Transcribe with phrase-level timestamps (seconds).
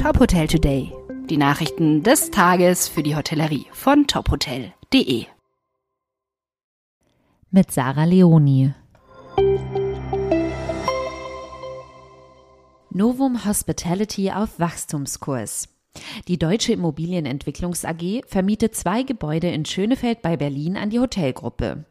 [0.00, 0.92] Top Hotel Today.
[1.28, 5.26] Die Nachrichten des Tages für die Hotellerie von tophotel.de.
[7.50, 8.72] Mit Sarah Leoni.
[12.90, 15.68] Novum Hospitality auf Wachstumskurs.
[16.28, 21.86] Die Deutsche Immobilienentwicklungs AG vermietet zwei Gebäude in Schönefeld bei Berlin an die Hotelgruppe.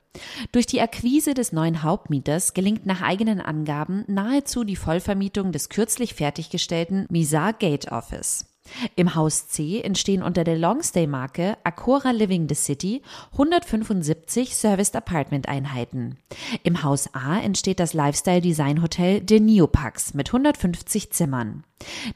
[0.52, 6.13] Durch die Akquise des neuen Hauptmieters gelingt nach eigenen Angaben nahezu die Vollvermietung des kürzlich
[6.13, 8.45] fertiggestellten Misar Gate Office.
[8.95, 13.01] Im Haus C entstehen unter der Longstay-Marke Acora Living the City
[13.33, 16.18] 175 Serviced Apartment Einheiten.
[16.63, 21.63] Im Haus A entsteht das Lifestyle-Design-Hotel The Neopax mit 150 Zimmern.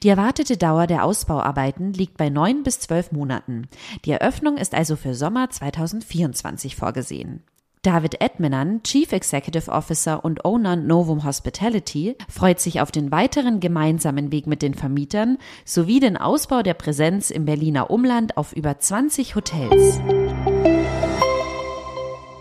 [0.03, 3.67] Die erwartete Dauer der Ausbauarbeiten liegt bei neun bis zwölf Monaten.
[4.05, 7.43] Die Eröffnung ist also für Sommer 2024 vorgesehen.
[7.83, 14.31] David Edminan, Chief Executive Officer und Owner Novum Hospitality, freut sich auf den weiteren gemeinsamen
[14.31, 19.33] Weg mit den Vermietern sowie den Ausbau der Präsenz im Berliner Umland auf über 20
[19.33, 19.99] Hotels.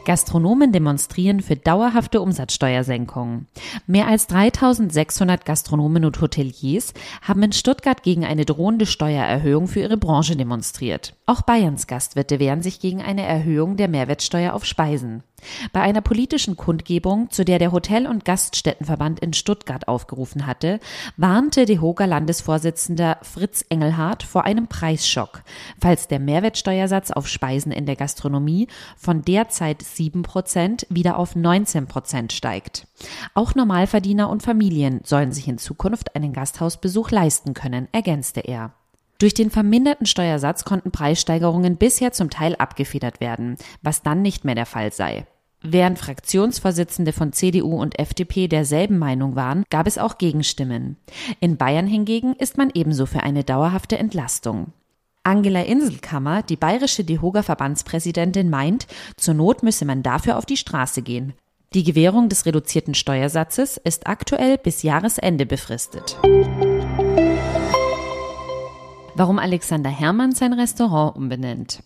[0.05, 3.47] Gastronomen demonstrieren für dauerhafte Umsatzsteuersenkungen.
[3.87, 9.97] Mehr als 3600 Gastronomen und Hoteliers haben in Stuttgart gegen eine drohende Steuererhöhung für ihre
[9.97, 11.15] Branche demonstriert.
[11.27, 15.23] Auch Bayerns Gastwirte wehren sich gegen eine Erhöhung der Mehrwertsteuer auf Speisen.
[15.73, 20.81] Bei einer politischen Kundgebung, zu der der Hotel- und Gaststättenverband in Stuttgart aufgerufen hatte,
[21.17, 25.43] warnte DEHOGA Landesvorsitzender Fritz Engelhardt vor einem Preisschock,
[25.81, 31.87] falls der Mehrwertsteuersatz auf Speisen in der Gastronomie von derzeit 7 Prozent wieder auf 19
[31.87, 32.87] Prozent steigt.
[33.35, 38.73] Auch Normalverdiener und Familien sollen sich in Zukunft einen Gasthausbesuch leisten können, ergänzte er.
[39.21, 44.55] Durch den verminderten Steuersatz konnten Preissteigerungen bisher zum Teil abgefedert werden, was dann nicht mehr
[44.55, 45.27] der Fall sei.
[45.63, 50.97] Während Fraktionsvorsitzende von CDU und FDP derselben Meinung waren, gab es auch Gegenstimmen.
[51.39, 54.73] In Bayern hingegen ist man ebenso für eine dauerhafte Entlastung.
[55.23, 58.87] Angela Inselkammer, die bayerische DEHOGA-Verbandspräsidentin, meint,
[59.19, 61.35] zur Not müsse man dafür auf die Straße gehen.
[61.75, 66.17] Die Gewährung des reduzierten Steuersatzes ist aktuell bis Jahresende befristet
[69.21, 71.83] warum Alexander Hermann sein Restaurant umbenennt.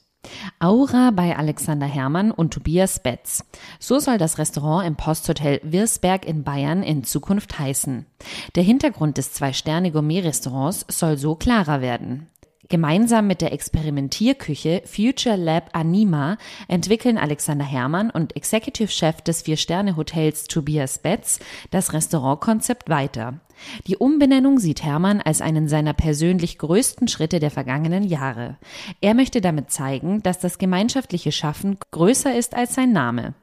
[0.60, 3.44] Aura bei Alexander Hermann und Tobias Betz.
[3.80, 8.06] So soll das Restaurant im Posthotel Wirsberg in Bayern in Zukunft heißen.
[8.54, 12.28] Der Hintergrund des Zwei-Sterne-Gourmet-Restaurants soll so klarer werden.
[12.68, 20.44] Gemeinsam mit der Experimentierküche Future Lab Anima entwickeln Alexander Hermann und Executive Chef des Vier-Sterne-Hotels
[20.44, 23.40] Tobias Betz das Restaurantkonzept weiter.
[23.86, 28.56] Die Umbenennung sieht Hermann als einen seiner persönlich größten Schritte der vergangenen Jahre.
[29.00, 33.34] Er möchte damit zeigen, dass das gemeinschaftliche Schaffen größer ist als sein Name.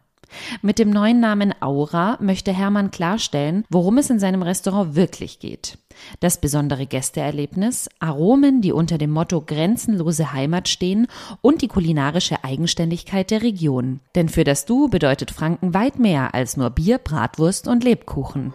[0.61, 5.77] Mit dem neuen Namen Aura möchte Hermann klarstellen, worum es in seinem Restaurant wirklich geht.
[6.19, 11.07] Das besondere Gästeerlebnis, Aromen, die unter dem Motto grenzenlose Heimat stehen
[11.41, 13.99] und die kulinarische Eigenständigkeit der Region.
[14.15, 18.53] Denn für das Du bedeutet Franken weit mehr als nur Bier, Bratwurst und Lebkuchen.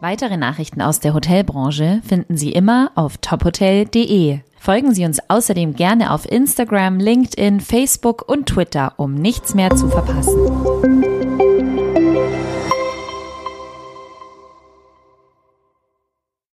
[0.00, 4.40] Weitere Nachrichten aus der Hotelbranche finden Sie immer auf tophotel.de.
[4.64, 9.90] Folgen Sie uns außerdem gerne auf Instagram, LinkedIn, Facebook und Twitter, um nichts mehr zu
[9.90, 10.32] verpassen.